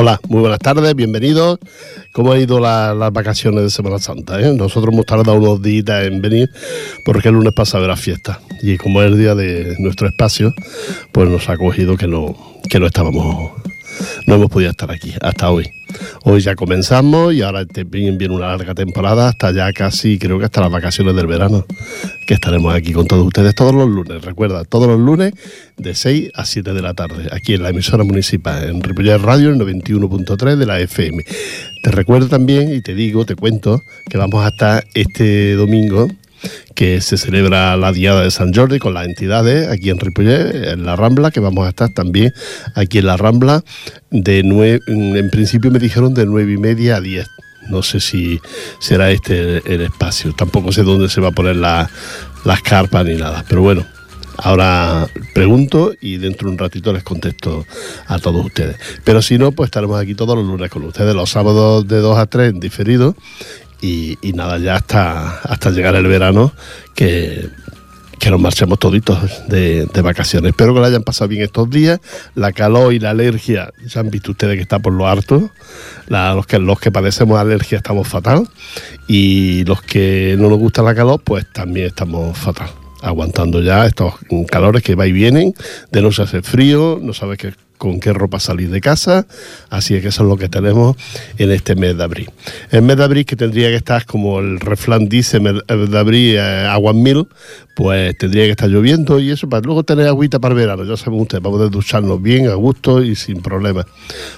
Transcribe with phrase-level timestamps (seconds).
[0.00, 1.58] Hola, muy buenas tardes, bienvenidos.
[2.12, 4.40] ¿Cómo han ido las vacaciones de Semana Santa?
[4.40, 4.54] Eh?
[4.54, 6.48] Nosotros hemos tardado unos días en venir
[7.04, 10.54] porque el lunes pasado era fiesta y como es el día de nuestro espacio,
[11.10, 12.36] pues nos ha cogido que no,
[12.70, 13.50] que no estábamos,
[14.26, 15.70] no hemos podido estar aquí hasta hoy.
[16.24, 20.60] Hoy ya comenzamos y ahora viene una larga temporada hasta ya casi, creo que hasta
[20.60, 21.64] las vacaciones del verano,
[22.26, 24.22] que estaremos aquí con todos ustedes todos los lunes.
[24.22, 25.32] Recuerda, todos los lunes
[25.76, 29.50] de 6 a 7 de la tarde, aquí en la emisora municipal, en Ripollet Radio,
[29.50, 31.24] el 91.3 de la FM.
[31.82, 36.08] Te recuerdo también y te digo, te cuento, que vamos a estar este domingo
[36.74, 40.84] que se celebra la Diada de San Jordi con las entidades aquí en Ripollet, en
[40.84, 42.32] la Rambla, que vamos a estar también
[42.74, 43.62] aquí en la Rambla,
[44.10, 47.26] de nueve, en principio me dijeron de nueve y media a diez.
[47.68, 48.40] No sé si
[48.78, 50.32] será este el, espacio.
[50.34, 53.44] Tampoco sé dónde se va a poner las carpas ni nada.
[53.46, 53.84] Pero bueno,
[54.38, 57.66] ahora pregunto y dentro de un ratito les contesto
[58.06, 58.76] a todos ustedes.
[59.04, 62.18] Pero si no, pues estaremos aquí todos los lunes con ustedes, los sábados de 2
[62.18, 63.14] a 3 en diferido
[63.80, 66.52] y, nada, ya hasta, hasta llegar el verano
[66.94, 67.48] que,
[68.18, 70.50] que nos marchemos toditos de, vacaciones.
[70.50, 72.00] Espero que lo hayan pasado bien estos días.
[72.34, 75.50] La calor y la alergia, ya han visto ustedes que está por lo harto.
[76.08, 78.48] los, que, los que padecemos alergia estamos fatal.
[79.06, 82.70] Y los que no nos gusta la calor, pues también estamos fatal.
[83.00, 84.14] Aguantando ya estos
[84.48, 85.54] calores que va y vienen,
[85.92, 89.26] de no se hace frío, no sabes qué con qué ropa salir de casa,
[89.70, 90.96] así que eso es lo que tenemos
[91.38, 92.30] en este mes de abril.
[92.70, 96.36] El mes de abril que tendría que estar, como el refrán dice, mes de abril
[96.36, 97.28] eh, agua mil,
[97.74, 100.96] pues tendría que estar lloviendo y eso para luego tener agüita para el verano, ya
[100.96, 103.86] saben ustedes, para poder ducharnos bien, a gusto y sin problemas.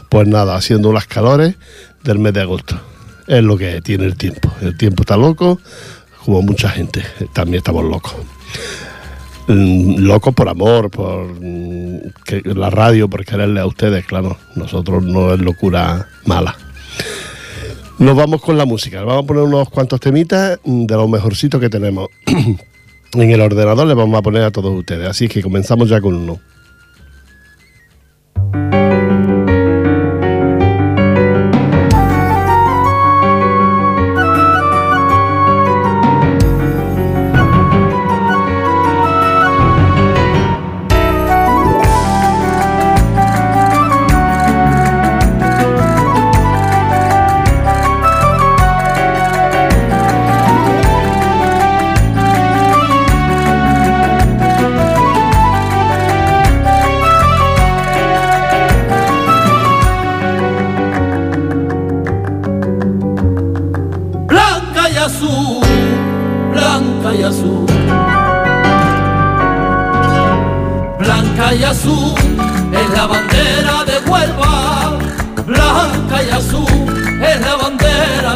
[0.09, 1.57] Pues nada, haciendo las calores
[2.05, 2.81] del mes de agosto.
[3.27, 4.53] Es lo que tiene el tiempo.
[4.61, 5.59] El tiempo está loco,
[6.25, 7.03] como mucha gente,
[7.33, 8.15] también estamos locos.
[9.51, 12.13] Mm, loco por amor, por mm,
[12.45, 14.37] la radio, por quererle a ustedes, claro.
[14.55, 16.57] Nosotros no es locura mala.
[17.99, 19.03] Nos vamos con la música.
[19.03, 22.09] Vamos a poner unos cuantos temitas de los mejorcitos que tenemos.
[22.27, 25.09] en el ordenador le vamos a poner a todos ustedes.
[25.09, 26.41] Así que comenzamos ya con uno.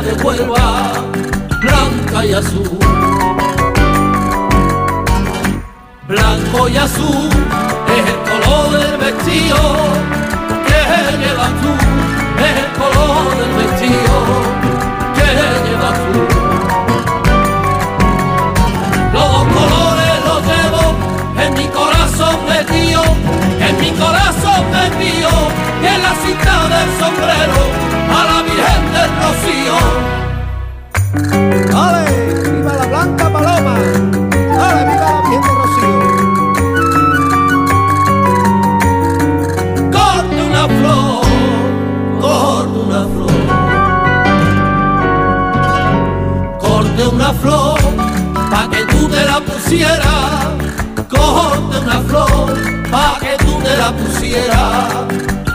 [0.03, 0.93] de Huelva,
[1.61, 2.79] blanca y azul.
[6.09, 7.31] Blanco y azul
[7.97, 9.57] es el color del vestido
[10.67, 10.81] que
[11.19, 11.71] llevas tú,
[12.43, 14.17] es el color del vestido
[15.15, 15.29] que
[15.69, 16.21] llevas tú.
[19.13, 20.85] Los dos colores los llevo
[21.41, 23.03] en mi corazón metido,
[23.61, 25.74] en mi corazón metido
[26.05, 27.59] la cita del sombrero
[28.17, 29.77] a la Virgen del Rocío.
[31.73, 32.05] ¡Dale!
[32.53, 33.75] ¡Viva la Blanca Paloma!
[34.59, 36.01] ¡Dale, viva la Virgen del Rocío!
[39.97, 41.25] Corte una flor,
[42.21, 43.39] corte una flor.
[46.65, 47.81] Corte una flor
[48.51, 50.45] pa' que tú te la pusieras.
[51.09, 52.47] Corte una flor
[52.91, 55.44] pa' que tú te la pusieras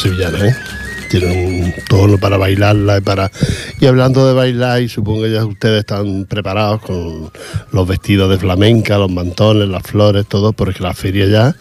[0.00, 0.56] esta sevillana, ¿eh?
[1.10, 3.30] Tiene un tono para bailarla y para...
[3.80, 7.30] Y hablando de bailar, y supongo que ya ustedes están preparados con
[7.72, 11.56] los vestidos de flamenca, los mantones, las flores, todo, porque la feria ya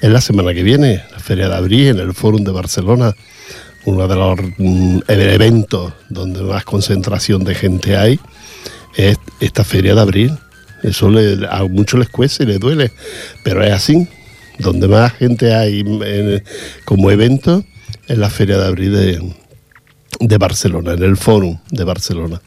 [0.00, 3.14] es la semana que viene, la feria de abril en el Fórum de Barcelona,
[3.84, 8.18] uno de los mm, eventos donde más concentración de gente hay,
[8.96, 10.32] es esta feria de abril.
[10.82, 12.92] Eso le- a muchos les cuesta y les duele,
[13.42, 14.08] pero es así.
[14.58, 16.42] Donde más gente hay en-
[16.86, 17.62] como evento
[18.06, 19.34] es la feria de abril de,
[20.20, 22.40] de Barcelona, en el Fórum de Barcelona.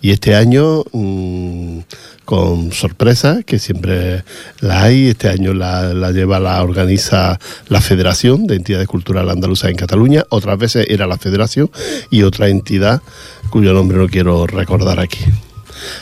[0.00, 1.78] Y este año, mm,
[2.24, 4.24] con sorpresa, que siempre
[4.60, 7.38] la hay, este año la, la lleva, la organiza
[7.68, 11.70] la Federación de Entidades Culturales Andaluzas en Cataluña, otras veces era la Federación
[12.10, 13.02] y otra entidad
[13.50, 15.24] cuyo nombre no quiero recordar aquí.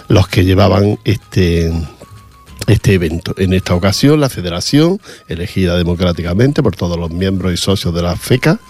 [0.08, 1.73] Los que llevaban este
[2.69, 3.35] este evento.
[3.38, 8.17] En esta ocasión, la federación, elegida democráticamente por todos los miembros y socios de la
[8.17, 8.61] FECA,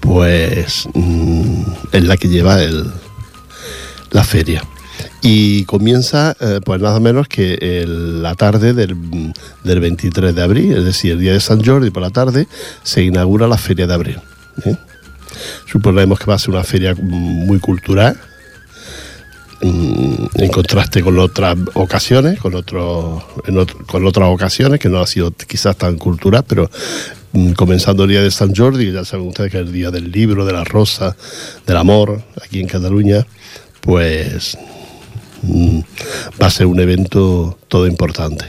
[0.00, 1.62] pues mm,
[1.92, 2.84] es la que lleva el,
[4.10, 4.62] la feria.
[5.22, 8.96] Y comienza, eh, pues nada menos que el- la tarde del,
[9.64, 12.46] del 23 de abril, es decir, el día de San Jordi por la tarde,
[12.82, 14.18] se inaugura la feria de abril.
[14.64, 14.76] ¿eh?
[15.70, 16.98] Suponemos que va a ser una feria mm,
[17.46, 18.35] muy cultural, mm,
[19.60, 23.22] en contraste con otras ocasiones, con otros,
[23.86, 26.70] con otras ocasiones que no ha sido quizás tan cultural, pero
[27.32, 30.10] mm, comenzando el día de San Jordi, ya saben ustedes que es el día del
[30.10, 31.16] libro, de la rosa,
[31.66, 33.26] del amor, aquí en Cataluña,
[33.80, 34.58] pues
[35.42, 35.80] mm,
[36.40, 38.44] va a ser un evento todo importante.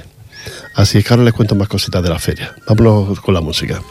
[0.76, 2.54] Así es que ahora les cuento más cositas de la feria.
[2.68, 3.82] Vámonos con la música.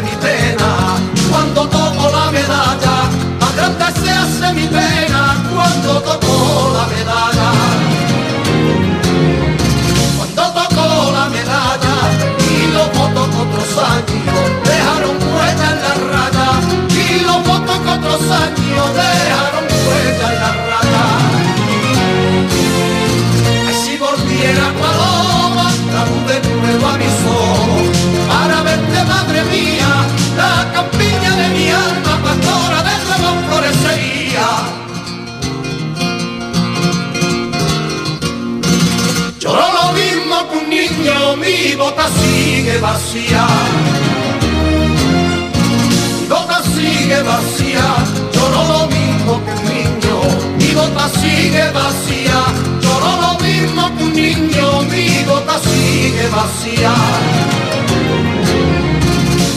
[0.00, 0.37] Pena.
[41.58, 43.46] Mi bota sigue vacía.
[46.20, 47.86] Mi bota sigue vacía,
[48.32, 50.16] lloro lo mismo que un niño.
[50.58, 52.38] Mi bota sigue vacía,
[52.82, 54.82] lloro lo mismo que un niño.
[54.90, 56.94] Mi bota sigue vacía.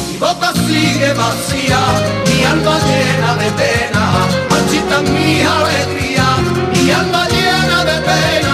[0.10, 1.79] Mi bota sigue vacía,
[2.27, 4.03] mi alma llena de pena,
[4.50, 6.27] marchita mi alegría,
[6.74, 8.50] mi alma llena de pena,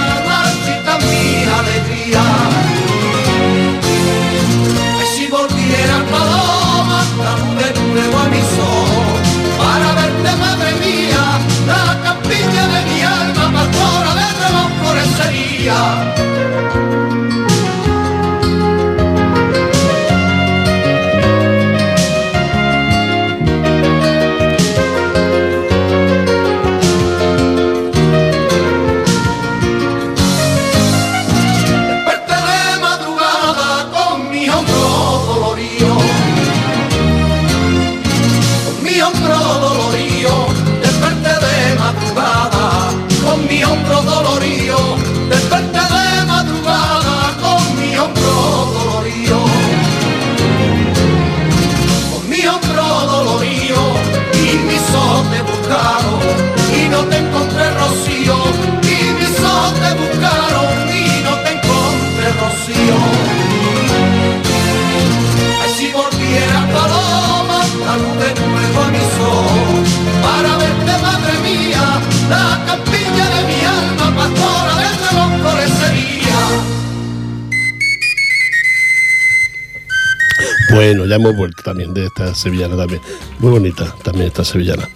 [82.37, 83.01] sevillana también.
[83.39, 84.87] Muy bonita también esta sevillana.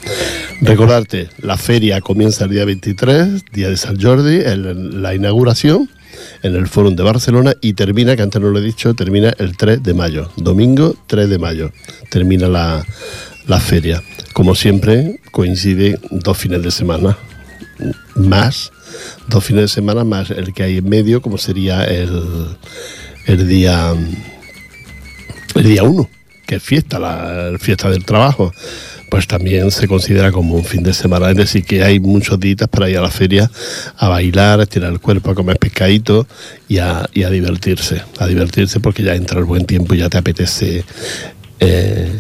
[0.62, 5.90] Recordarte, la feria comienza el día 23, día de San Jordi, el- la inauguración
[6.44, 9.58] en el Fórum de Barcelona y termina, que antes no lo he dicho, termina el
[9.58, 10.30] 3 de mayo.
[10.38, 11.72] Domingo 3 de mayo
[12.10, 12.86] termina la,
[13.48, 14.02] la feria.
[14.34, 17.18] Como siempre, coincide dos fines de semana
[18.16, 18.72] más,
[19.28, 22.22] dos fines de semana más el que hay en medio, como sería el,
[23.26, 23.94] el día
[25.56, 26.10] el día 1,
[26.52, 28.54] que es fiesta, la fiesta del trabajo,
[29.10, 31.30] pues también se considera como un fin de semana.
[31.30, 33.50] Es decir, que hay muchos días para ir a la feria
[33.96, 36.28] a bailar, a estirar el cuerpo, a comer pescadito
[36.68, 38.02] y a, y a divertirse.
[38.20, 40.84] A divertirse porque ya entra el buen tiempo y ya te apetece.
[41.62, 42.20] eh,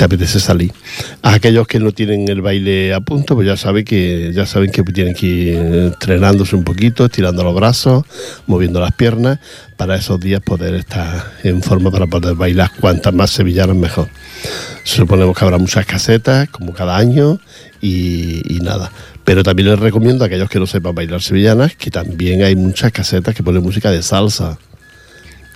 [0.00, 0.72] te apetece salir.
[1.20, 4.70] A aquellos que no tienen el baile a punto, pues ya saben que ya saben
[4.70, 8.06] que tienen que ir entrenándose un poquito, estirando los brazos,
[8.46, 9.40] moviendo las piernas,
[9.76, 14.08] para esos días poder estar en forma para poder bailar cuantas más sevillanas mejor.
[14.84, 17.38] Suponemos que habrá muchas casetas, como cada año,
[17.82, 18.90] y, y nada.
[19.24, 22.90] Pero también les recomiendo a aquellos que no sepan bailar sevillanas, que también hay muchas
[22.90, 24.58] casetas que ponen música de salsa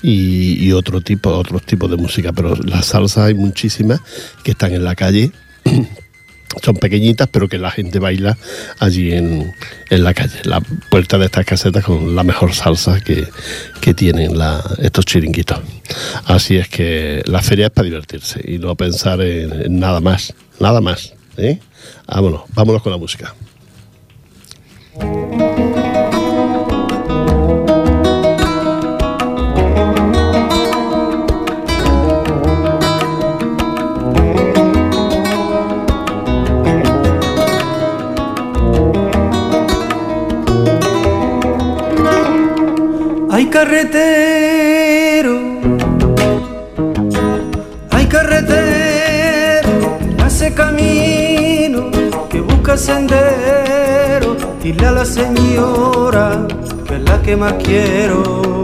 [0.04, 4.00] y, y otro tipo, otros tipos de música, pero la salsa hay muchísimas
[4.42, 5.32] que están en la calle.
[6.62, 8.36] Son pequeñitas, pero que la gente baila
[8.78, 9.52] allí en,
[9.90, 13.26] en la calle, la puerta de estas casetas con la mejor salsa que,
[13.80, 14.36] que tienen
[14.78, 15.58] estos chiringuitos.
[16.26, 20.34] Así es que la feria es para divertirse y no pensar en, en nada más,
[20.60, 21.14] nada más.
[21.38, 21.58] ¿eh?
[22.06, 23.34] Vámonos, vámonos con la música.
[43.34, 45.40] Hay carretero,
[47.90, 51.90] hay carretero, hace camino,
[52.30, 56.46] que busca sendero, dile a la señora
[56.86, 58.62] que es la que más quiero.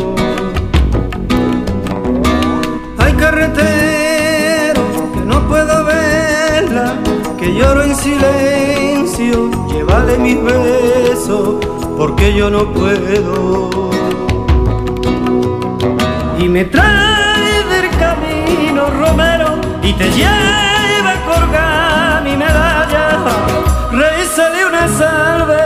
[2.99, 4.83] Hay carretero,
[5.15, 6.95] que no puedo verla,
[7.41, 11.57] que lloro en silencio, llévale mis besos,
[11.99, 13.91] porque yo no puedo
[16.41, 23.19] y me trae del camino Romero y te lleva a colgar mi medalla.
[23.93, 25.63] Rézale una salve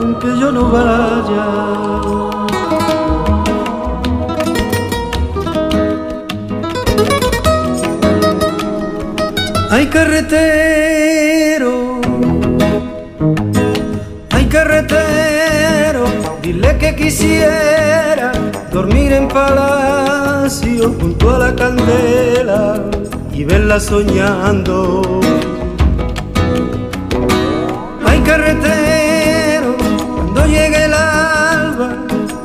[0.00, 1.46] aunque yo no vaya.
[9.72, 11.72] Hay carretero,
[14.30, 16.04] hay carretero,
[16.42, 18.32] dile que quisiera
[18.72, 19.79] dormir en palacio
[20.50, 22.82] junto a la candela
[23.32, 25.00] y verla soñando.
[28.04, 29.76] Ay, carretero,
[30.16, 31.94] cuando llegue el alba,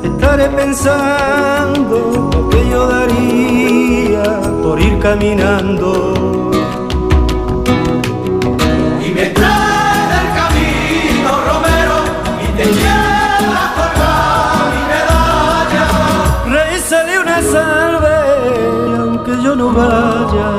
[0.04, 6.35] estaré pensando lo que yo daría por ir caminando.
[17.76, 20.50] Aunque yo no vaya.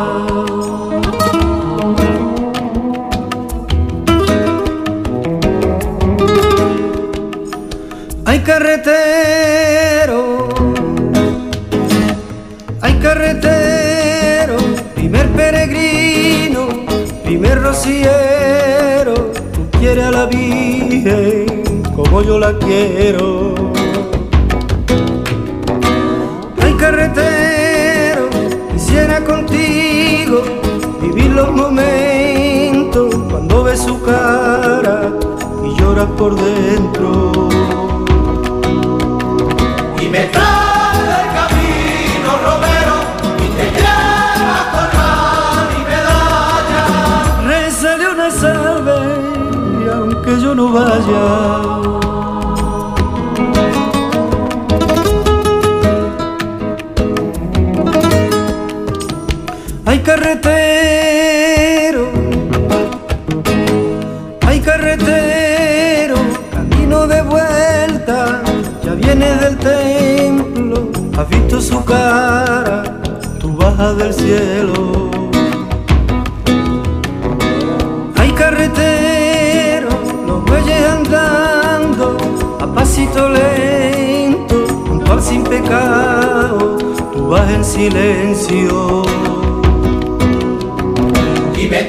[8.25, 10.49] Hay carretero,
[12.81, 14.57] hay carretero,
[14.95, 16.67] primer peregrino,
[17.23, 19.13] primer rociero,
[19.53, 23.66] tú quieres a la Virgen como yo la quiero.
[29.27, 30.43] Contigo
[31.01, 35.11] vivir los momentos cuando ves su cara
[35.63, 37.31] y lloras por dentro.
[40.01, 42.77] Y me trae del camino Romero
[71.17, 72.83] has visto su cara,
[73.39, 75.09] tú bajas del cielo.
[78.15, 79.89] Hay carretero,
[80.27, 82.17] los bueyes andando
[82.59, 86.77] a pasito lento, junto al sin pecado,
[87.13, 89.03] tú vas en silencio.
[91.57, 91.83] Y me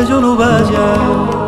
[0.00, 1.39] aunque yo no vaya.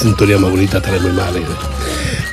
[0.00, 1.52] Sintonía más bonita tenemos más alegre.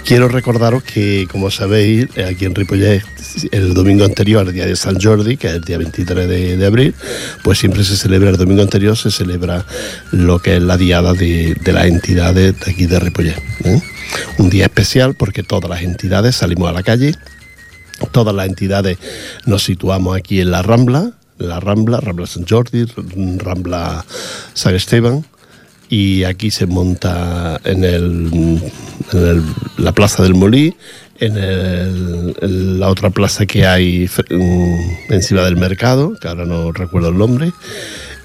[0.06, 3.04] Quiero recordaros que, como sabéis, eh, aquí en Ripollet,
[3.52, 6.66] el domingo anterior, el día de San Jordi, que es el día 23 de, de
[6.66, 6.96] abril,
[7.44, 9.66] pues siempre se celebra, el domingo anterior se celebra
[10.12, 13.38] lo que es la diada de, de las entidades de aquí de Ripollet.
[13.66, 13.82] ¿eh?
[14.38, 17.16] Un día especial porque todas las entidades salimos a la calle,
[18.12, 18.98] todas las entidades
[19.46, 22.86] nos situamos aquí en la Rambla, la Rambla, Rambla San Jordi,
[23.40, 24.06] Rambla
[24.54, 25.26] San Esteban,
[25.90, 28.62] y aquí se monta en, el,
[29.78, 30.76] la plaza del Molí,
[31.20, 36.72] en, el- en la otra plaza que hay mm, encima del mercado, que ahora no
[36.72, 37.52] recuerdo el nombre.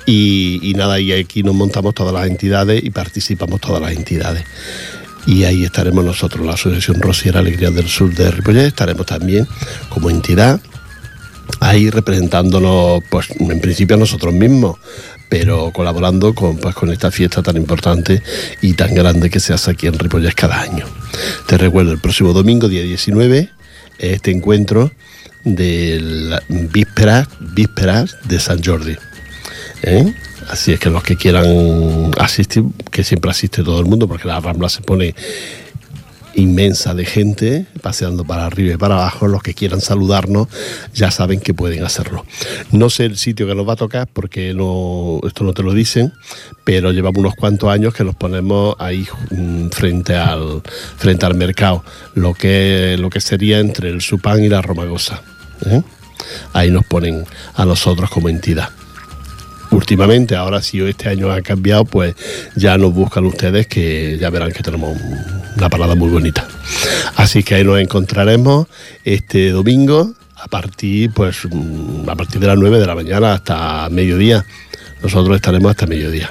[0.04, 4.44] Y, y nada, y aquí nos montamos todas las entidades y participamos todas las entidades.
[5.26, 9.46] Y ahí estaremos nosotros, la Asociación Rosiera Alegría del Sur de Ripollet, estaremos también
[9.88, 10.60] como entidad
[11.60, 14.78] ahí representándonos, pues en principio a nosotros mismos,
[15.32, 18.22] pero colaborando con, pues, con esta fiesta tan importante
[18.60, 20.84] y tan grande que se hace aquí en Ripollet cada año.
[21.46, 23.48] Te recuerdo, el próximo domingo, día 19,
[23.98, 24.92] este encuentro
[25.44, 28.94] de la vísperas, vísperas de San Jordi.
[29.84, 30.12] ¿eh?
[30.50, 34.38] Así es que los que quieran asistir, que siempre asiste todo el mundo, porque la
[34.38, 35.14] Rambla se pone
[36.34, 39.28] inmensa de gente paseando para arriba y para abajo.
[39.28, 40.48] Los que quieran saludarnos
[40.94, 42.24] ya saben que pueden hacerlo.
[42.70, 45.72] No sé el sitio que nos va a tocar porque no, esto no te lo
[45.72, 46.12] dicen,
[46.64, 50.62] pero llevamos unos cuantos años que nos ponemos ahí mm, frente al,
[50.96, 55.22] frente al mercado, lo que, lo que sería entre el Supán y la Romagosa.
[55.66, 55.82] ¿eh?
[56.52, 58.70] Ahí nos ponen a nosotros como entidad
[59.72, 62.14] últimamente, ahora si este año ha cambiado, pues
[62.54, 64.96] ya nos buscan ustedes que ya verán que tenemos
[65.56, 66.46] una parada muy bonita.
[67.16, 68.66] Así que ahí nos encontraremos
[69.04, 73.88] este domingo a partir, pues, mm, a partir de las 9 de la mañana hasta
[73.90, 74.44] mediodía.
[75.02, 76.30] Nosotros estaremos hasta mediodía.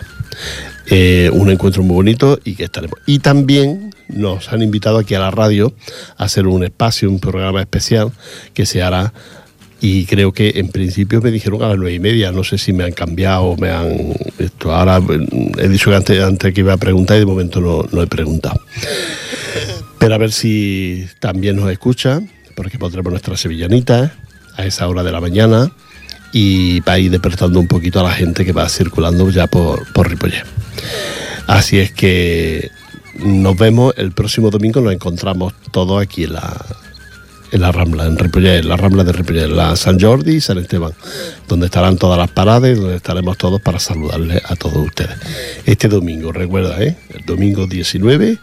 [0.87, 2.99] Eh, un encuentro muy bonito y que estaremos.
[3.05, 5.73] Y también nos han invitado aquí a la radio
[6.17, 8.11] a hacer un espacio, un programa especial
[8.53, 9.13] que se hará
[9.83, 12.31] y creo que en principio me dijeron a las nueve y media.
[12.31, 14.13] No sé si me han cambiado o me han.
[14.37, 17.59] Esto, ahora mm, he dicho que antes, antes que iba a preguntar y de momento
[17.59, 18.61] no, no he preguntado.
[19.97, 22.21] Pero a ver si también nos escucha,
[22.55, 24.13] porque pondremos nuestra sevillanita
[24.55, 25.71] a esa hora de la mañana
[26.31, 29.91] y va a ir despertando un poquito a la gente que va circulando ya por,
[29.93, 30.11] por.
[31.47, 32.69] Así es que
[33.19, 36.65] nos vemos el próximo domingo, nos encontramos todos aquí en la,
[37.51, 40.93] en la Rambla, en Ripollet, la Rambla de Ripollet, la San Jordi y San Esteban,
[41.47, 45.17] donde estarán todas las paradas donde estaremos todos para saludarles a todos ustedes.
[45.65, 46.95] Este domingo, recuerda, ¿eh?
[47.13, 48.37] el domingo 19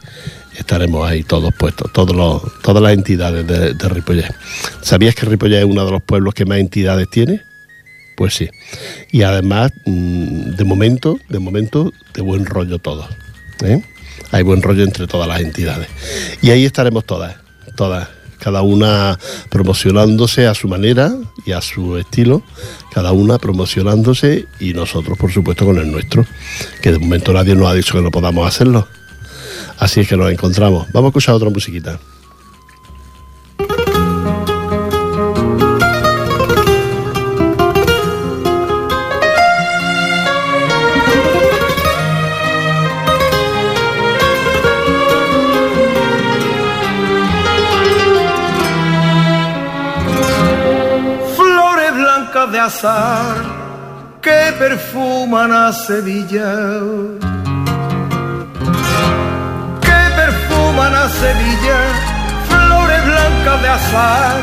[0.57, 4.35] estaremos ahí todos puestos, todos los, todas las entidades de, de.
[4.83, 7.43] ¿Sabías que Ripollet es uno de los pueblos que más entidades tiene?
[8.17, 8.51] Pues sí.
[9.13, 13.07] Y además, mm, de momento, de momento, de buen rollo todos.
[13.63, 13.83] ¿eh?
[14.33, 15.89] Hay buen rollo entre todas las entidades.
[16.43, 17.37] Y ahí estaremos todas,
[17.77, 19.19] todas, cada una
[19.51, 22.43] promocionándose a su manera y a su estilo,
[22.93, 26.25] cada una promocionándose y nosotros, por supuesto, con el nuestro,
[26.83, 28.87] que de momento nadie nos ha dicho que no podamos hacerlo.
[29.79, 30.87] Así es que nos encontramos.
[30.93, 31.99] Vamos a escuchar otra musiquita.
[54.21, 56.53] Que perfuman a Sevilla.
[59.81, 61.79] Que perfuman a Sevilla.
[62.51, 64.37] Flores blancas de azar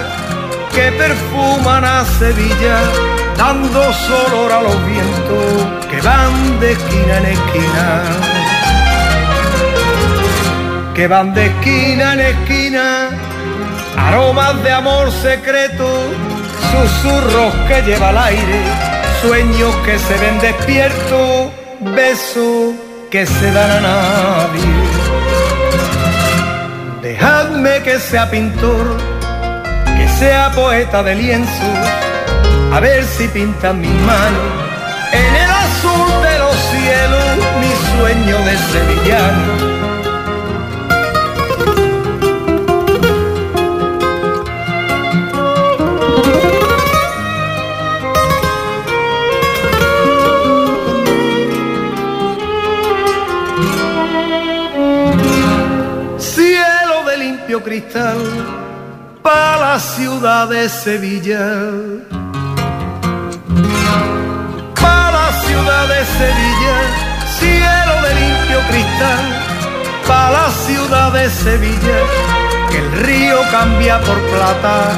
[0.73, 2.77] que perfuman a Sevilla.
[3.37, 3.79] Dando
[4.27, 5.53] olor a los vientos
[5.91, 7.87] que van de esquina en esquina.
[10.95, 13.09] Que van de esquina en esquina
[13.97, 15.87] aromas de amor secreto,
[16.75, 18.59] susurros que lleva al aire,
[19.21, 21.51] sueños que se ven despiertos,
[21.95, 22.73] besos
[23.09, 24.73] que se dan a nadie.
[27.01, 28.97] Dejadme que sea pintor,
[29.97, 31.69] que sea poeta de lienzo,
[32.73, 34.65] a ver si pintan mis manos
[35.11, 37.27] en el azul de los cielos,
[37.61, 39.74] mi sueño de sevillano.
[57.85, 58.17] Cristal
[59.21, 61.51] para la ciudad de Sevilla.
[64.81, 66.77] Para la ciudad de Sevilla,
[67.39, 69.25] cielo de limpio cristal
[70.07, 71.97] para la ciudad de Sevilla,
[72.69, 74.91] que el río cambia por plata,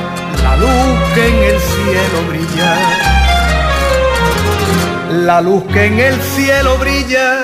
[0.43, 2.75] la luz que en el cielo brilla.
[5.25, 7.43] La luz que en el cielo brilla,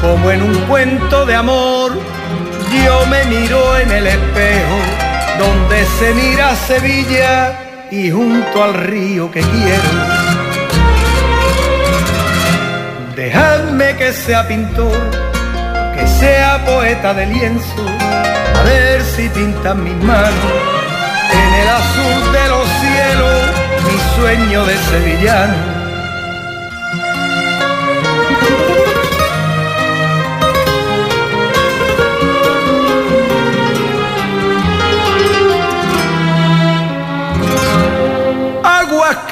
[0.00, 1.92] como en un cuento de amor,
[2.84, 4.78] yo me miro en el espejo
[5.38, 7.58] donde se mira Sevilla
[7.90, 9.90] y junto al río que quiero.
[13.14, 15.10] Dejadme que sea pintor,
[15.94, 17.82] que sea poeta de lienzo,
[18.54, 20.52] a ver si pintan mis manos
[21.32, 23.42] en el azul de los cielos,
[23.84, 25.75] mi sueño de sevillano.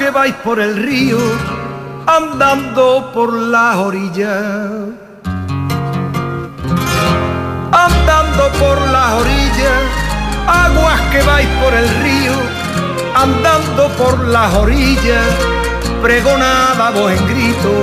[0.05, 1.17] Que vais por el río,
[2.05, 4.43] andando por las orillas.
[7.71, 9.81] Andando por las orillas,
[10.45, 12.33] aguas que vais por el río,
[13.15, 15.25] andando por las orillas,
[16.03, 17.73] pregonada voz en grito,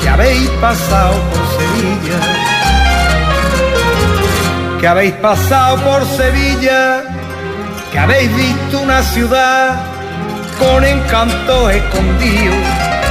[0.00, 2.20] que habéis pasado por Sevilla.
[4.80, 7.02] Que habéis pasado por Sevilla,
[7.90, 9.97] que habéis visto una ciudad
[10.58, 12.54] con encanto escondido,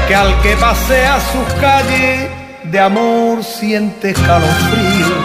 [0.08, 2.30] que al que pasea sus calles
[2.64, 5.16] de amor siente escalofrío.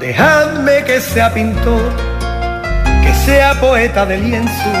[0.00, 1.92] Dejadme que sea pintor,
[3.02, 4.72] que sea poeta de lienzo,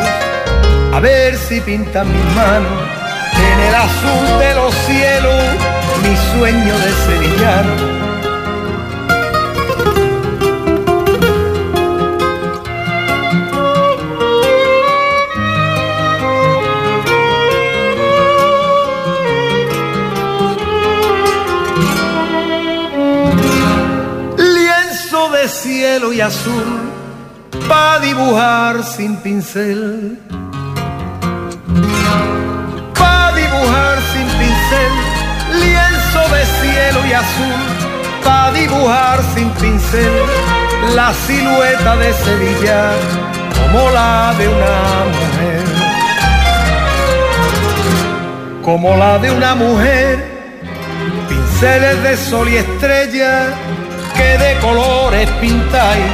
[0.94, 2.88] a ver si pinta mis manos
[3.36, 5.44] en el azul de los cielos,
[6.02, 8.07] mi sueño de sevillano.
[26.28, 26.68] Azul
[27.70, 29.82] pa' dibujar sin pincel.
[33.00, 34.92] Pa' dibujar sin pincel,
[35.62, 37.60] lienzo de cielo y azul.
[38.26, 40.14] Pa' dibujar sin pincel,
[40.98, 42.82] la silueta de Sevilla
[43.58, 44.80] como la de una
[45.16, 45.64] mujer.
[48.66, 50.14] Como la de una mujer,
[51.30, 53.32] pinceles de sol y estrella
[54.18, 56.04] que de colores pintáis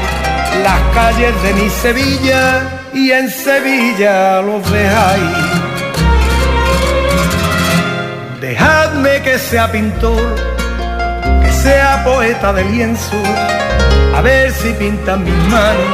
[0.62, 2.62] las calles de mi Sevilla
[2.92, 5.36] y en Sevilla los dejáis.
[8.40, 10.34] Dejadme que sea pintor,
[11.42, 13.16] que sea poeta de lienzo,
[14.14, 15.90] a ver si pintan mis manos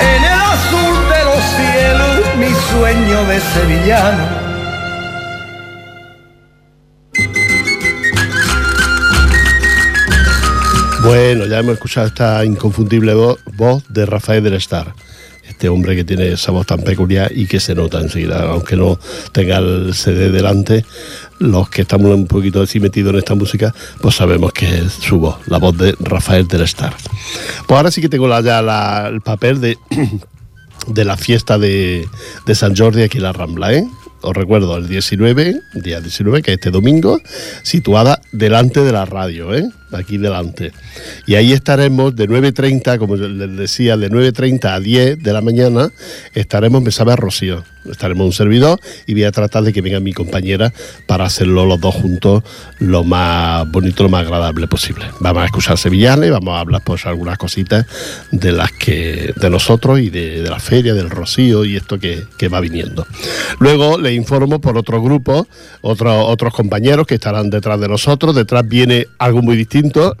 [0.00, 4.47] en el azul de los cielos mi sueño de sevillano.
[11.08, 13.14] Bueno, ya hemos escuchado esta inconfundible
[13.54, 14.94] voz de Rafael del Star.
[15.48, 19.00] Este hombre que tiene esa voz tan peculiar y que se nota enseguida, aunque no
[19.32, 20.84] tenga el CD delante,
[21.38, 25.18] los que estamos un poquito así metidos en esta música, pues sabemos que es su
[25.18, 26.94] voz, la voz de Rafael del Star.
[27.66, 29.78] Pues ahora sí que tengo ya el papel de,
[30.88, 32.06] de la fiesta de,
[32.44, 33.88] de San Jordi aquí en la Rambla, ¿eh?
[34.20, 37.18] os recuerdo, el 19, día 19, que es este domingo,
[37.62, 39.70] situada delante de la radio, ¿eh?
[39.92, 40.72] Aquí delante.
[41.26, 45.90] Y ahí estaremos de 9.30, como les decía, de 9.30 a 10 de la mañana,
[46.34, 47.64] estaremos en a Rocío.
[47.90, 50.74] Estaremos un servidor y voy a tratar de que venga mi compañera
[51.06, 52.42] para hacerlo los dos juntos
[52.80, 55.06] lo más bonito, lo más agradable posible.
[55.20, 57.86] Vamos a escuchar sevillanes, vamos a hablar pues algunas cositas
[58.30, 62.48] de las que de nosotros y de, la feria, del Rocío y esto que, que
[62.48, 63.06] va viniendo.
[63.58, 65.46] Luego le informo por otro grupo,
[65.80, 68.34] otros otros compañeros que estarán detrás de nosotros.
[68.34, 69.77] Detrás viene algo muy distinto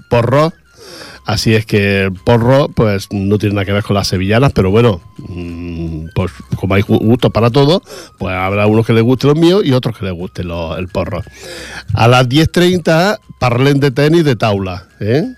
[0.08, 0.52] porro.
[1.28, 5.02] Así es que porro, pues no tiene nada que ver con las sevillanas, pero bueno,
[5.18, 7.82] mm, pues como hay gusto para todo,
[8.16, 11.22] pues habrá unos que les guste los míos y otros que les guste el porro.
[11.92, 15.34] A las 10.30, parlen de tenis de taula, ¿eh?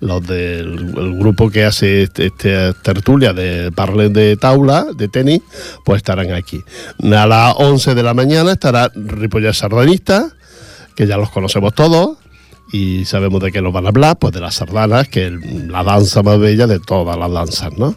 [0.00, 5.42] los del grupo que hace esta este tertulia de parlen de taula, de tenis,
[5.84, 6.62] pues estarán aquí.
[7.02, 10.30] A las 11 de la mañana estará Ripollet Sardanista,
[10.94, 12.16] que ya los conocemos todos
[12.72, 15.32] y sabemos de qué nos van a hablar, pues de las sardanas, que es
[15.68, 17.96] la danza más bella de todas las danzas, ¿no?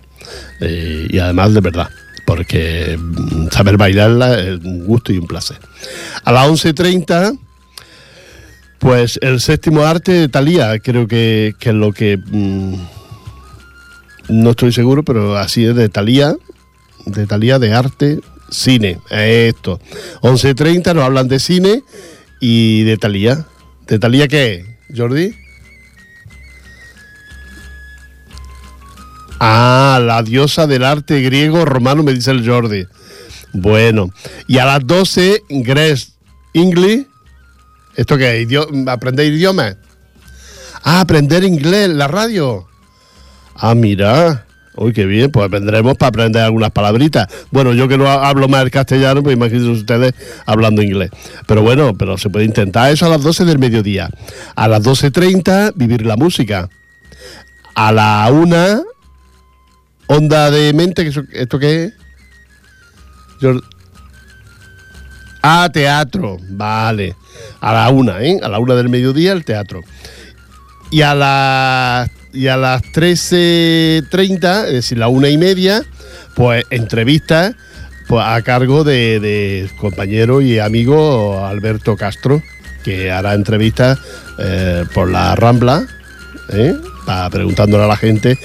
[0.60, 1.90] Y además de verdad,
[2.26, 5.58] porque mm, saber bailarla es un gusto y un placer.
[6.24, 7.38] A las 11.30,
[8.80, 12.18] pues el séptimo arte de Talía, creo que, es lo que...
[12.18, 12.76] Mm,
[14.30, 16.36] no estoy seguro, pero así es de Talía,
[17.06, 19.82] de Talía de arte, cine, esto.
[20.22, 21.84] 11.30 nos hablan de cine
[22.40, 23.46] y de Talía.
[23.88, 24.66] ¿De Talía qué,
[24.96, 25.36] Jordi?
[29.40, 32.86] Ah, la diosa del arte griego romano, me dice el Jordi.
[33.54, 34.10] Bueno,
[34.48, 36.12] y a las 12, Grace
[36.54, 37.08] English.
[37.96, 38.48] ¿Esto qué es?
[38.88, 39.78] ¿Aprender idiomas?
[40.84, 42.68] Ah, aprender inglés, la radio.
[43.56, 44.46] Ah, mira.
[44.76, 47.28] Uy, qué bien, pues vendremos para aprender algunas palabritas.
[47.52, 50.14] Bueno, yo que no hablo más el castellano, pues imagínense ustedes
[50.46, 51.10] hablando inglés.
[51.46, 54.10] Pero bueno, pero se puede intentar eso a las 12 del mediodía.
[54.56, 56.70] A las 12.30, vivir la música.
[57.76, 58.84] A la 1,
[60.08, 61.94] onda de mente, ¿esto qué es?
[65.42, 67.16] Ah, teatro, vale.
[67.60, 68.40] A la 1, ¿eh?
[68.42, 69.82] A la 1 del mediodía, el teatro.
[70.92, 75.84] Y a las y a las 13.30, es decir, la una y media,
[76.36, 77.54] pues entrevista
[78.08, 82.42] pues, a cargo de, compañero y amigo Alberto Castro,
[82.84, 84.00] que hará entrevistas
[84.40, 85.86] eh, por la Rambla,
[86.50, 86.76] ¿eh?
[87.32, 88.38] preguntándole a la gente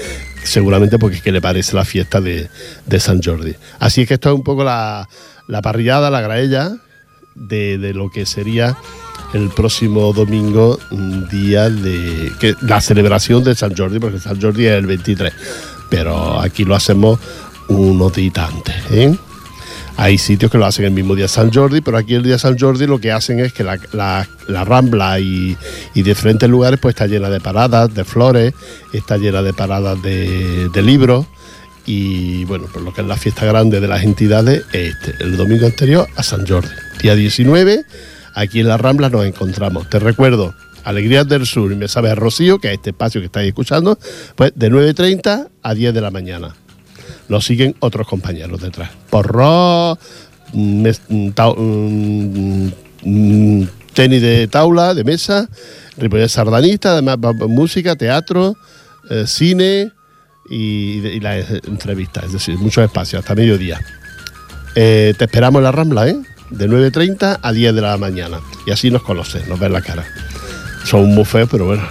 [0.42, 2.48] seguramente porque le parece la fiesta de,
[2.98, 3.54] San Jordi.
[3.78, 5.08] Así es que esto es un poco la,
[5.62, 6.76] parrillada, la graella
[7.34, 8.76] de, de lo que sería
[9.32, 10.78] el próximo domingo,
[11.30, 15.32] día de que, la celebración de San Jordi, porque San Jordi es el 23,
[15.88, 17.18] pero aquí lo hacemos
[17.68, 18.74] unos días antes.
[18.90, 19.16] ¿eh?
[19.98, 22.58] Hay sitios que lo hacen el mismo día San Jordi, pero aquí el día San
[22.58, 25.56] Jordi lo que hacen es que la, Rambla y,
[25.94, 28.54] diferentes lugares pues está llena de paradas, de flores,
[28.92, 31.26] está llena de paradas de, de libros
[31.86, 35.66] y bueno, por lo que es la fiesta grande de las entidades, este, el domingo
[35.66, 36.68] anterior a San Jordi,
[37.00, 37.84] día 19
[38.36, 39.90] aquí en las Ramblas nos encontramos.
[39.90, 43.26] Te recuerdo, Alegrías del Sur y Me Sabe a Rocío, que es este espacio que
[43.26, 43.98] estáis escuchando,
[44.36, 46.54] pues de 9.30 a 10 de la mañana.
[47.28, 48.90] Nos siguen otros compañeros detrás.
[49.10, 49.98] Porro,
[50.52, 51.32] mm, mm,
[53.02, 55.48] mm, tenis de taula, de mesa,
[55.96, 57.18] Ripollet sardanista, además
[57.48, 58.54] música, teatro,
[59.10, 59.90] eh, cine
[60.50, 63.80] y, las entrevistas, es decir, muchos espacios, hasta mediodía.
[64.74, 66.16] Eh, te esperamos en la Rambla, ¿eh?
[66.50, 68.40] de 9.30 a 10 de la mañana.
[68.66, 70.04] Y así nos conoces, nos ven la cara.
[70.84, 71.82] Son muy feos, pero bueno.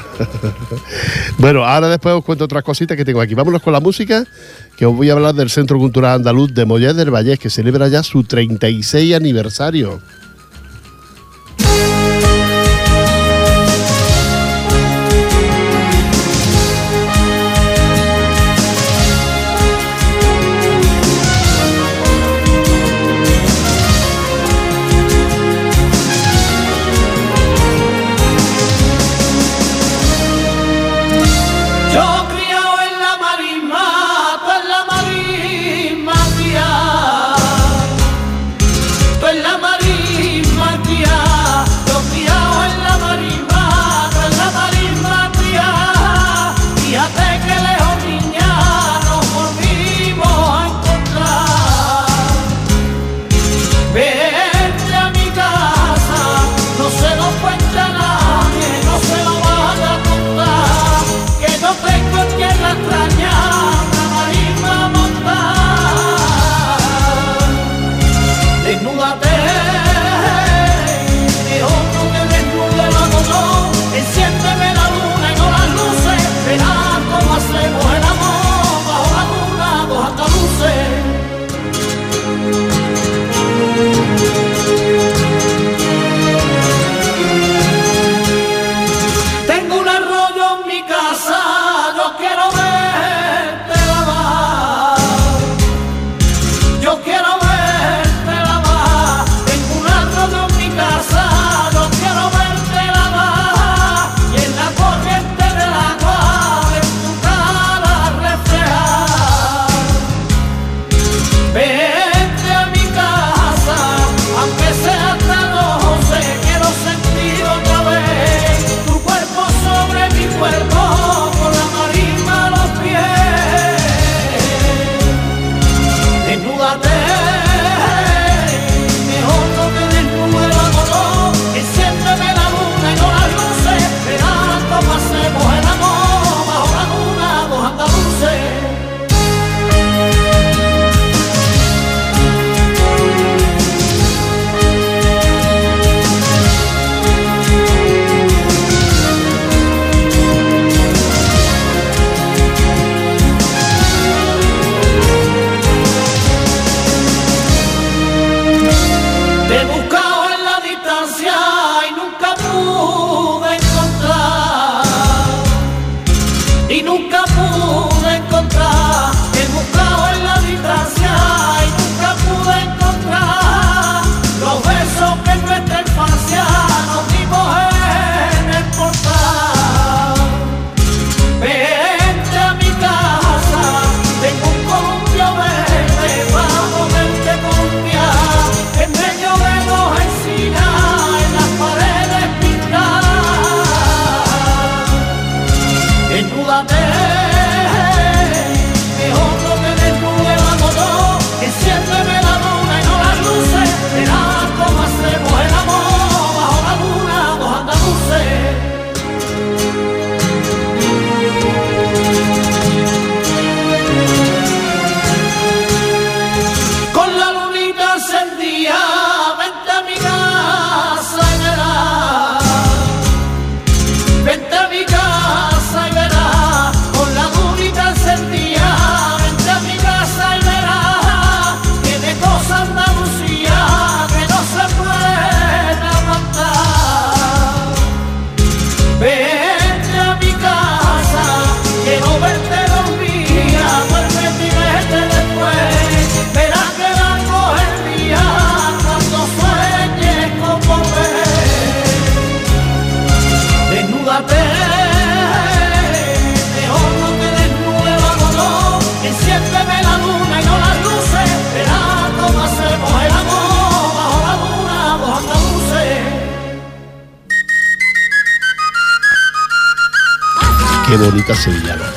[1.38, 3.34] bueno, ahora después os cuento otras cositas que tengo aquí.
[3.34, 4.26] Vámonos con la música,
[4.78, 7.90] que os voy a hablar del Centro Cultural Andaluz de Mollet del Vallés, que celebra
[7.90, 10.00] ya su 36 aniversario.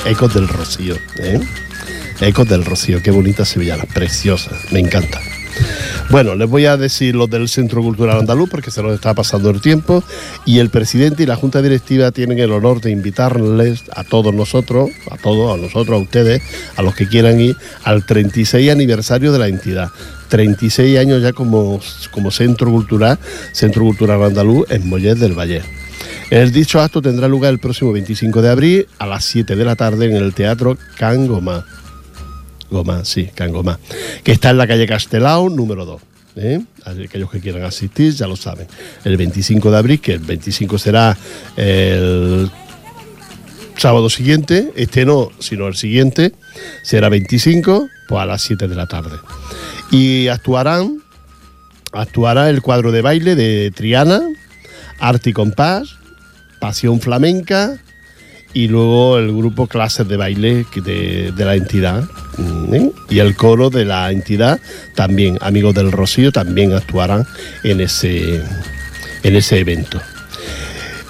[0.06, 0.96] ecos del rocío.
[1.18, 1.40] ¿eh?
[2.20, 5.20] Ecos del Rocío, qué bonitas sevillanas, preciosas, me encanta.
[6.10, 9.50] Bueno, les voy a decir lo del Centro Cultural Andaluz porque se nos está pasando
[9.50, 10.02] el tiempo
[10.46, 14.90] y el presidente y la Junta Directiva tienen el honor de invitarles a todos nosotros,
[15.10, 16.42] a todos, a nosotros, a ustedes,
[16.76, 19.90] a los que quieran ir al 36 aniversario de la entidad.
[20.28, 23.18] 36 años ya como, como Centro Cultural,
[23.52, 25.62] Centro Cultural Andaluz en Mollet del Valle.
[26.30, 29.76] El dicho acto tendrá lugar el próximo 25 de abril a las 7 de la
[29.76, 31.64] tarde en el Teatro Can Gomá.
[32.70, 33.78] Gomá, sí, Can Gomá,
[34.22, 36.02] que está en la calle Castelao, número 2.
[36.36, 36.60] ¿eh?
[36.84, 38.66] Aquellos que quieran asistir ya lo saben.
[39.04, 41.16] El 25 de abril, que el 25 será
[41.56, 42.50] el
[43.78, 46.32] sábado siguiente, este no, sino el siguiente,
[46.82, 49.16] será 25, pues a las 7 de la tarde.
[49.90, 51.02] Y actuarán,
[51.92, 54.20] actuará el cuadro de baile de Triana,
[55.00, 55.96] Arte y Compás,
[56.58, 57.78] Pasión Flamenca
[58.52, 62.04] y luego el grupo Clases de Baile de, de la entidad.
[62.72, 62.90] ¿eh?
[63.10, 64.58] Y el coro de la entidad
[64.94, 67.26] también, Amigos del Rocío, también actuarán
[67.62, 68.42] en ese,
[69.22, 70.00] en ese evento.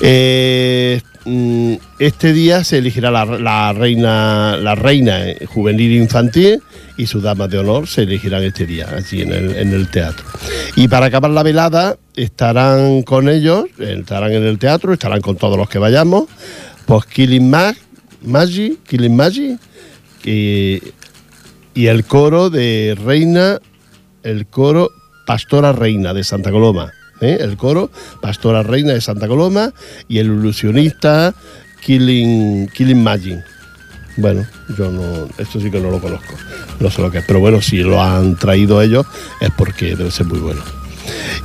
[0.00, 6.62] Eh, mm, este día se elegirá la, reina, la reina juvenil infantil
[6.96, 10.24] y sus damas de honor se elegirán este día allí en el, teatro.
[10.76, 15.56] Y para acabar la velada estarán con ellos, estarán en el teatro, estarán con todos
[15.56, 16.24] los que vayamos,
[16.86, 17.76] pues Killing Mag,
[18.86, 19.58] Killing
[20.24, 23.60] y el coro de Reina,
[24.22, 24.90] el coro
[25.26, 26.92] Pastora Reina de Santa Coloma.
[27.20, 27.38] ¿Eh?
[27.40, 27.90] El coro
[28.20, 29.72] Pastora Reina de Santa Coloma
[30.08, 31.34] y el ilusionista
[31.80, 33.38] Killing, Killing Magi.
[34.16, 34.44] Bueno,
[34.76, 36.34] yo no, esto sí que no lo conozco,
[36.80, 39.06] no sé lo que es, pero bueno, si lo han traído ellos
[39.40, 40.60] es porque debe ser muy bueno.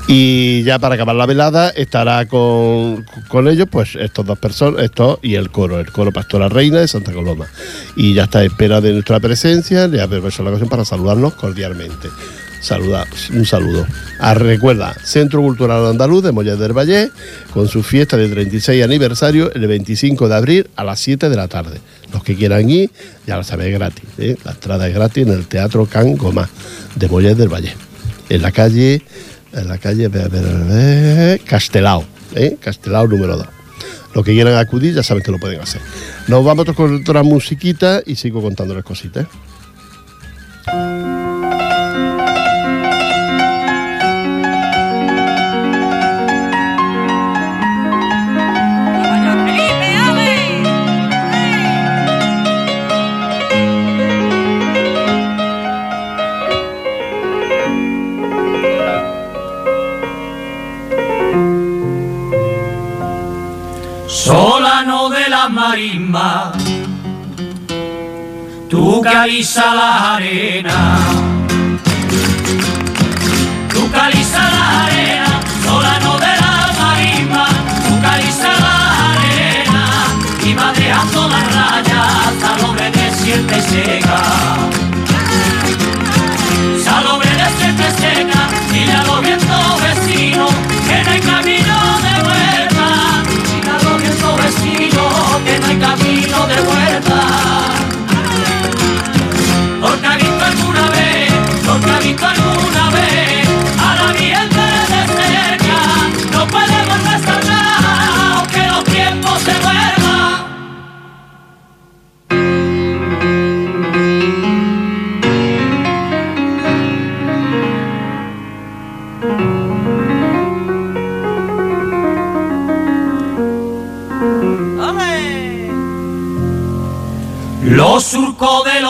[0.07, 5.19] Y ya para acabar la velada estará con, con ellos, pues estos dos personas, estos
[5.21, 7.47] y el coro, el coro Pastora Reina de Santa Coloma.
[7.95, 12.09] Y ya está a espera de nuestra presencia, le aprovecho la ocasión para saludarnos cordialmente.
[12.63, 13.85] Saluda, un saludo.
[14.19, 17.11] Ah, recuerda, Centro Cultural Andaluz de Mollet del Valle,
[17.53, 21.49] con su fiesta de 36 aniversario el 25 de abril a las 7 de la
[21.49, 21.81] tarde.
[22.13, 22.89] Los que quieran ir,
[23.27, 24.05] ya lo sabéis, gratis.
[24.17, 24.37] ¿eh?
[24.45, 26.49] La entrada es gratis en el Teatro Can Gomá
[26.95, 27.75] de Mollet del Valle.
[28.29, 29.01] En la calle,
[29.51, 30.09] en la calle
[31.43, 32.55] Castelao, ¿eh?
[32.61, 33.47] Castelao número 2.
[34.15, 35.81] Los que quieran acudir ya saben que lo pueden hacer.
[36.29, 39.27] Nos vamos con otra musiquita y sigo contándoles cositas.
[69.23, 71.12] Tú caliza la arena,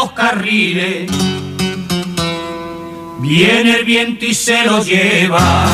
[0.04, 1.10] los carriles,
[3.20, 5.66] viene el viento y se lo lleva.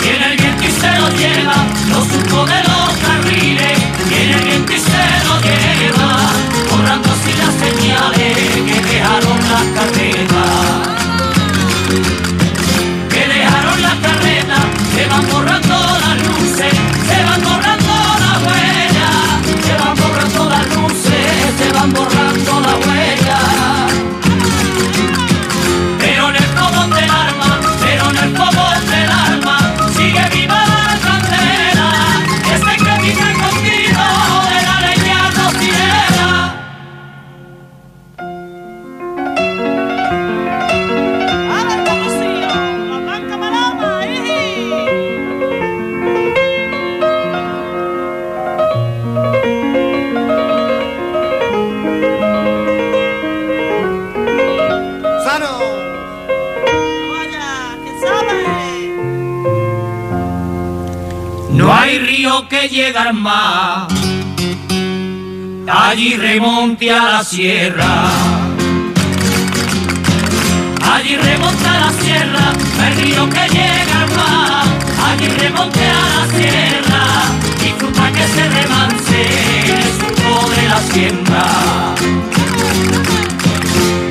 [0.00, 1.56] Viene el viento y se lo lleva,
[1.90, 6.32] los surcos de los carriles, viene el viento y se lo lleva,
[6.70, 10.19] borrando así las señales que dejaron las carretas.
[65.66, 68.08] Allí remonte a la sierra.
[70.80, 72.52] Allí remonte a la sierra,
[72.86, 74.64] el río que llega al mar.
[75.08, 77.02] Allí remonte a la sierra,
[77.60, 79.18] disfruta que se remance
[79.64, 81.46] el surco de la siembra.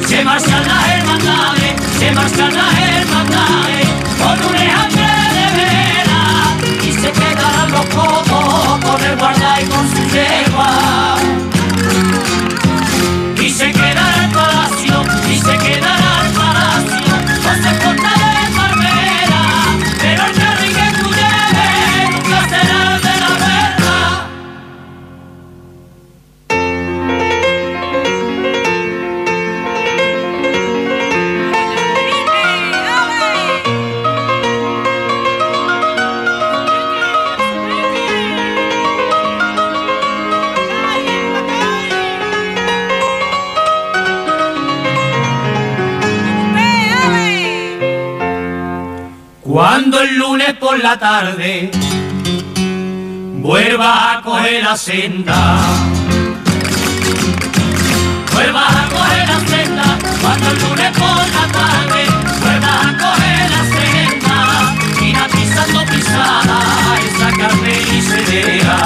[0.08, 3.88] Se marchan las hermandades, se marchan las hermandades,
[4.18, 4.56] con un
[50.98, 51.70] tarde
[53.36, 55.58] vuelva a coger la senda.
[58.34, 59.98] Vuelva a coger la senda.
[60.22, 62.06] Cuando el lunes por la tarde
[62.42, 64.76] vuelva a coger la senda.
[65.00, 66.60] Mira pisando pisada
[67.08, 68.78] esa carne y sedera.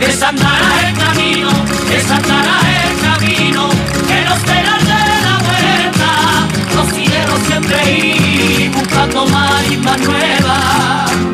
[0.00, 1.50] Desandará el camino,
[1.88, 3.68] desandará el camino,
[4.06, 6.10] que nos será de la vuelta.
[6.74, 8.29] Los cineros siempre
[8.70, 11.29] ir buscando marismas nuevas.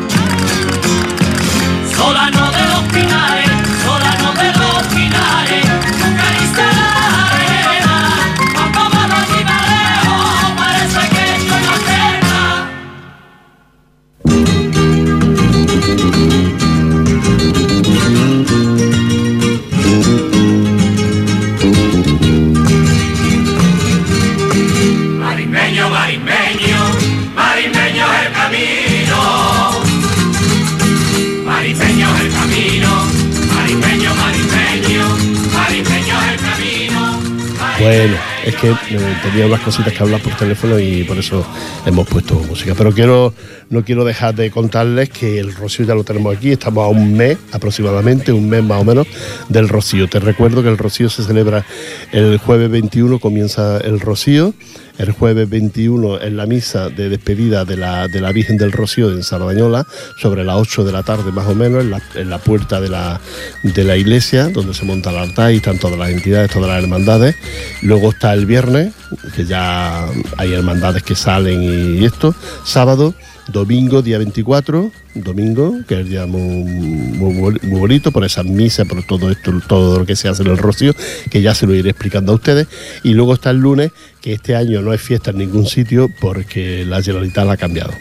[39.21, 41.45] Tenía unas cositas que hablar por teléfono y por eso
[41.85, 42.73] hemos puesto música.
[42.77, 43.33] Pero quiero,
[43.69, 46.51] no quiero dejar de contarles que el Rocío ya lo tenemos aquí.
[46.51, 49.07] Estamos a un mes aproximadamente, un mes más o menos,
[49.49, 50.07] del Rocío.
[50.07, 51.65] Te recuerdo que el Rocío se celebra
[52.11, 54.53] el jueves 21, comienza el Rocío.
[54.97, 59.11] El jueves 21 en la misa de despedida de la, de la Virgen del Rocío
[59.11, 59.85] en Sardañola,
[60.17, 61.85] sobre las 8 de la tarde más o menos,
[62.15, 63.21] en la, puerta de la,
[63.61, 66.83] de la iglesia, donde se monta el altar y están todas las entidades, todas las
[66.83, 67.35] hermandades.
[67.83, 68.93] Luego está el viernes,
[69.35, 72.33] que ya hay hermandades que salen y esto.
[72.65, 73.13] Sábado,
[73.51, 78.45] domingo, día 24, domingo, que es el día muy, muy, boni- muy bonito, por esas
[78.45, 80.93] misas, por todo esto, todo lo que se hace en el Rocío,
[81.29, 82.67] que ya se lo iré explicando a ustedes.
[83.03, 83.91] Y luego está el lunes,
[84.21, 87.93] que este año no hay fiesta en ningún sitio porque la Generalitat la ha cambiado.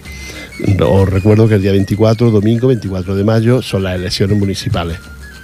[0.81, 4.99] Os recuerdo que el día 24, domingo 24 de mayo, son las elecciones municipales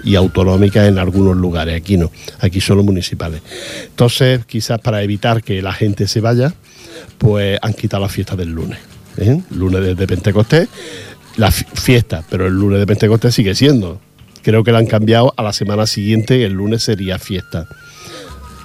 [0.05, 1.77] y autonómicas en algunos lugares.
[1.77, 3.41] Aquí no, aquí solo municipales.
[3.85, 6.55] Entonces, quizás para evitar que la gente se vaya,
[7.19, 8.79] pues han quitado la fiesta del lunes.
[9.19, 9.41] ¿Eh?
[9.51, 10.69] Lunes de, Pentecostés,
[11.37, 14.01] la fi- fiesta, pero el lunes de Pentecostés sigue siendo.
[14.43, 17.67] Creo que la han cambiado a la semana siguiente, el lunes sería fiesta.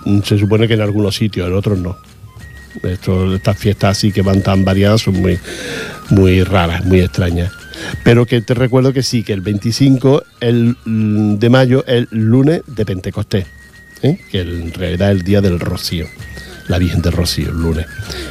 [0.05, 1.97] Mm, Se supone que en algunos sitios, en otros no.
[2.83, 5.39] Estas fiestas así que van tan variadas son muy,
[6.09, 7.51] muy raras, muy extrañas.
[8.03, 12.07] Pero que te recuerdo que sí, que el 25 el, mm, de mayo es el
[12.11, 13.45] lunes de Pentecostés,
[14.03, 14.19] ¿eh?
[14.31, 16.07] que en realidad es el día del Rocío,
[16.67, 17.85] la Virgen del Rocío, el lunes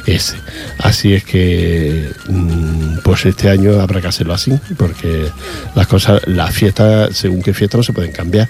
[0.05, 0.37] ese.
[0.79, 5.27] Así es que, mm, pues este año habrá que hacerlo así, porque
[5.75, 8.47] las cosas, las fiestas, según qué fiesta, no se pueden cambiar.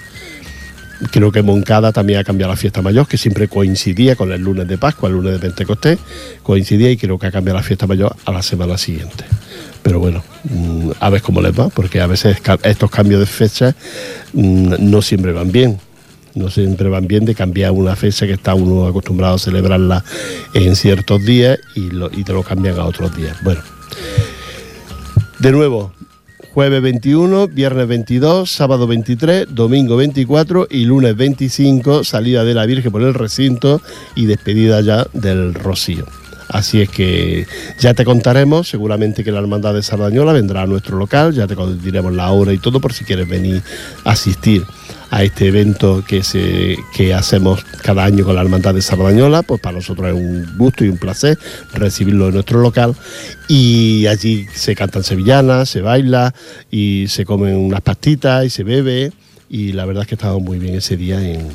[1.12, 4.66] Creo que Moncada también ha cambiado la fiesta mayor, que siempre coincidía con el lunes
[4.66, 5.98] de Pascua, el lunes de Pentecostés,
[6.42, 9.24] coincidía y creo que ha cambiado la fiesta mayor a la semana siguiente.
[9.82, 13.76] Pero bueno, mm, a ver cómo les va, porque a veces estos cambios de fecha
[14.32, 15.78] mm, no siempre van bien.
[16.38, 20.04] No siempre van bien de cambiar una fecha que está uno acostumbrado a celebrarla
[20.54, 23.36] en ciertos días y, lo- te lo cambian a otros días.
[23.42, 23.60] Bueno,
[25.40, 25.92] de nuevo,
[26.54, 32.92] jueves 21, viernes 22, sábado 23, domingo 24 y lunes 25, salida de la Virgen
[32.92, 33.82] por el recinto
[34.14, 36.06] y despedida ya del Rocío.
[36.48, 37.46] Así es que
[37.80, 41.54] ya te contaremos, seguramente que la Hermandad de Sardañola vendrá a nuestro local, ya te
[41.82, 43.60] diremos la hora y todo por si quieres venir
[44.04, 44.64] a asistir
[45.10, 49.60] a este evento que, se, que hacemos cada año con la Hermandad de Sardañola, pues
[49.60, 51.38] para nosotros es un gusto y un placer
[51.72, 52.94] recibirlo en nuestro local
[53.48, 56.34] y allí se cantan sevillanas, se baila
[56.70, 59.12] y se comen unas pastitas y se bebe
[59.48, 61.48] y la verdad es que estamos muy bien ese día en,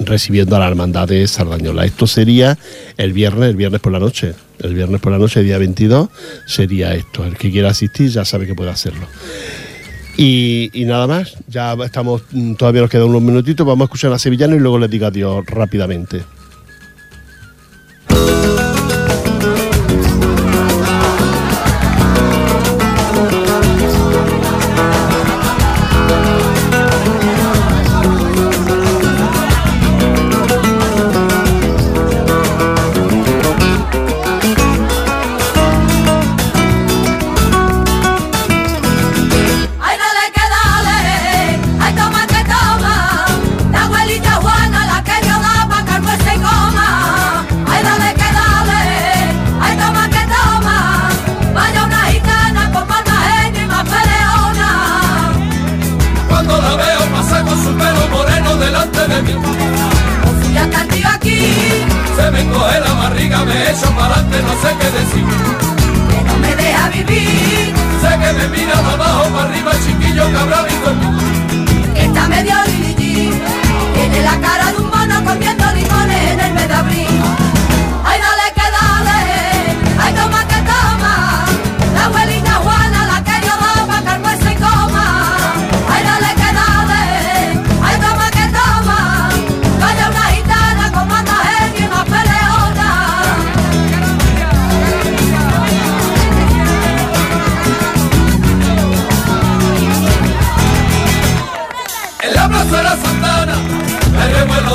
[0.00, 1.84] recibiendo a la hermandad de Sardañola.
[1.84, 2.58] Esto sería
[2.96, 4.34] el viernes, el viernes por la noche.
[4.58, 6.08] El viernes por la noche, día 22,
[6.46, 7.24] sería esto.
[7.24, 9.06] El que quiera asistir ya sabe que puede hacerlo.
[10.16, 14.12] Y, y nada más, ya estamos, mm, todavía nos quedan unos minutitos, vamos a escuchar
[14.12, 16.22] a Sevillano y luego les digo adiós rápidamente.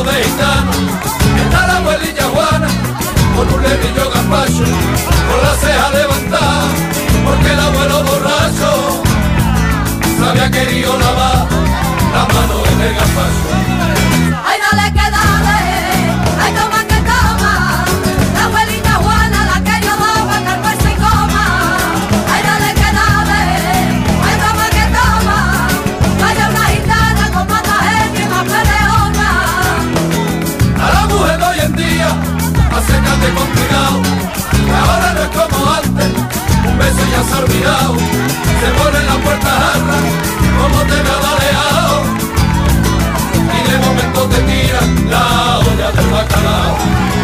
[0.03, 0.75] De gitanos,
[1.43, 2.67] está la abuelilla Juana,
[3.35, 6.63] con un levillo gazpacho, con la ceja levantada,
[7.23, 9.03] porque el abuelo borracho
[10.17, 11.47] se había querido lavar
[12.13, 13.70] la mano en el gazpacho.
[34.73, 36.11] Ahora no es como antes,
[36.67, 37.95] un beso ya se ha olvidado,
[38.59, 39.99] se pone la puerta jarra,
[40.59, 41.95] como te veo daleado,
[43.57, 47.20] y de momento te tira la olla del bacalao.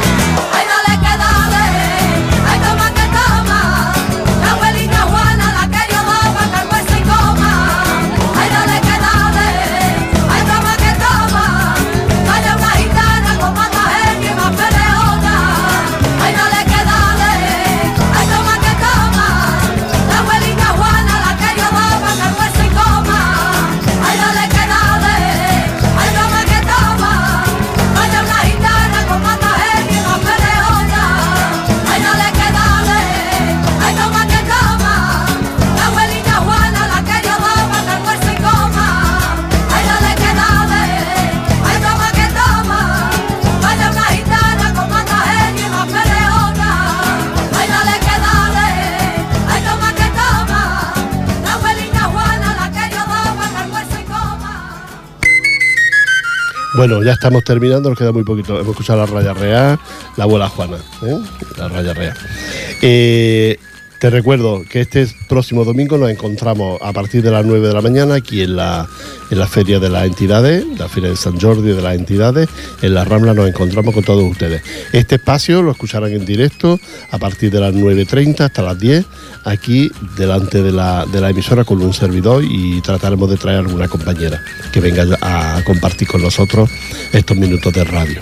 [56.78, 58.60] Bueno, ya estamos terminando, nos queda muy poquito.
[58.60, 59.80] Hemos escuchado la Raya Real,
[60.16, 61.18] la abuela Juana, ¿eh?
[61.58, 62.14] la Raya Real.
[62.84, 63.58] Eh,
[64.00, 67.82] te recuerdo que este próximo domingo nos encontramos a partir de las 9 de la
[67.82, 68.88] mañana aquí en la,
[69.30, 72.50] en la Feria de las Entidades, la Feria de San Jordi de las Entidades.
[72.82, 74.62] En la Rambla nos encontramos con todos ustedes.
[74.94, 76.80] Este espacio lo escucharán en directo
[77.12, 79.06] a partir de las 9.30 hasta las 10,
[79.44, 83.88] aquí delante de la, de la emisora con un servidor y trataremos de traer alguna
[83.88, 86.70] compañera que venga a compartir con nosotros
[87.14, 88.22] estos minutos de radio.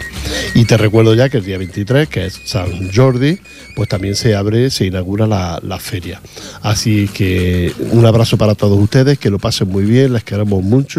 [0.53, 3.39] Y te recuerdo ya que el día 23, que es San Jordi,
[3.75, 6.21] pues también se abre, se inaugura la, la feria.
[6.61, 10.94] Así que un abrazo para todos ustedes, que lo pasen muy bien, les queremos mucho,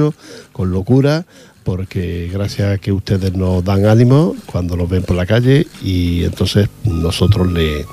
[0.52, 1.26] con locura,
[1.64, 6.24] porque gracias a que ustedes nos dan ánimo cuando nos ven por la calle y
[6.24, 7.84] entonces nosotros le,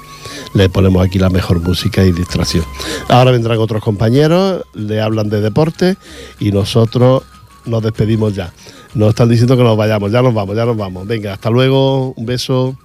[0.54, 2.66] le ponemos aquí la mejor música y distracción.
[3.10, 5.98] Ahora vendrán otros compañeros, le hablan de deporte
[6.40, 7.24] y nosotros
[7.66, 8.54] nos despedimos ya.
[8.94, 11.08] Nos están diciendo que nos vayamos, ya nos vamos, ya nos vamos.
[11.08, 12.78] Venga, hasta luego, un beso.